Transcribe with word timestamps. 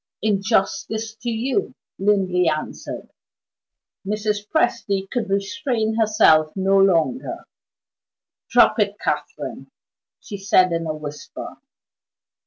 "In 0.23 0.41
justice 0.41 1.13
to 1.17 1.29
you," 1.29 1.75
Linley 1.99 2.49
answered. 2.49 3.09
Mrs. 4.03 4.47
Presty 4.49 5.07
could 5.07 5.29
restrain 5.29 5.93
herself 5.93 6.51
no 6.55 6.79
longer. 6.79 7.45
"Drop 8.49 8.79
it, 8.79 8.97
Catherine!" 8.99 9.69
she 10.19 10.37
said 10.37 10.71
in 10.71 10.87
a 10.87 10.95
whisper. 10.95 11.57